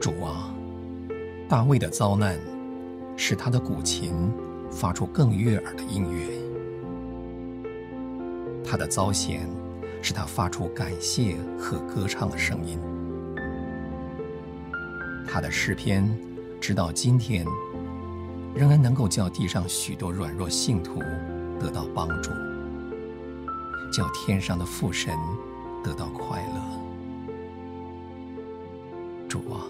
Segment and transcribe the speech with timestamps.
[0.00, 0.50] 主啊，
[1.46, 2.40] 大卫的遭难
[3.18, 4.32] 使他的古琴
[4.70, 6.26] 发出更悦耳的音乐，
[8.64, 9.46] 他的遭险
[10.00, 12.78] 使他发出感谢和歌唱的声音，
[15.28, 16.08] 他的诗篇
[16.58, 17.44] 直到今天
[18.54, 20.98] 仍然能够叫地上许多软弱信徒
[21.60, 22.30] 得到帮助，
[23.92, 25.14] 叫天上的父神
[25.84, 26.89] 得到快乐。
[29.30, 29.62] 主啊，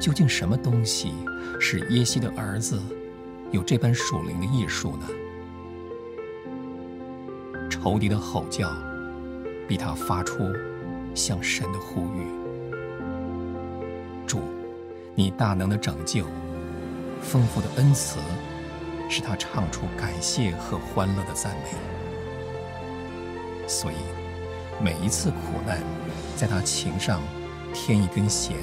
[0.00, 1.12] 究竟什么东西
[1.58, 2.80] 使耶西的儿子
[3.50, 5.08] 有这般属灵的艺术呢？
[7.68, 8.70] 仇敌的吼叫，
[9.66, 10.38] 比他发出
[11.16, 12.28] 向神的呼吁。
[14.24, 14.38] 主，
[15.16, 16.24] 你大能的拯救，
[17.20, 18.20] 丰富的恩慈，
[19.10, 21.70] 使他唱出感谢和欢乐的赞美。
[23.66, 23.96] 所以，
[24.80, 25.82] 每一次苦难，
[26.36, 27.20] 在他情上。
[27.72, 28.56] 添一根弦，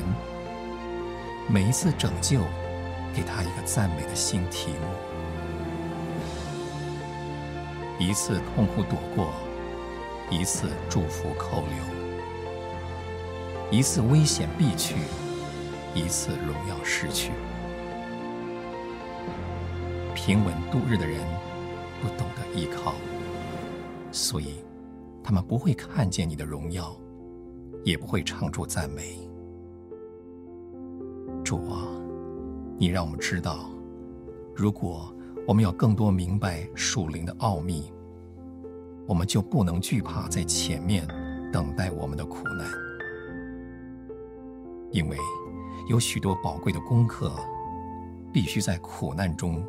[1.48, 2.42] 每一次拯救，
[3.14, 4.88] 给他一个赞美的新题目；
[8.00, 9.34] 一次痛苦躲过，
[10.30, 11.84] 一次祝福扣留；
[13.72, 14.96] 一次危险避去，
[15.94, 17.32] 一次荣耀失去。
[20.14, 21.20] 平稳度日的人
[22.02, 22.96] 不懂得依靠，
[24.12, 24.64] 所以
[25.24, 26.96] 他们不会看见你的荣耀。
[27.86, 29.18] 也不会唱出赞美。
[31.44, 31.88] 主啊，
[32.78, 33.70] 你让我们知道，
[34.56, 35.14] 如果
[35.48, 37.94] 我们要更多明白属灵的奥秘，
[39.08, 41.08] 我们就不能惧怕在前面
[41.54, 42.68] 等待我们的苦难，
[44.92, 45.16] 因为
[45.88, 47.32] 有许多宝贵的功课，
[48.34, 49.64] 必须在苦难中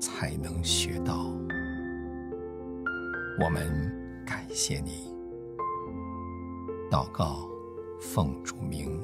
[0.00, 1.26] 才能学到。
[3.40, 3.66] 我们
[4.24, 5.13] 感谢你。
[6.94, 7.48] 祷告，
[7.98, 9.02] 奉主名。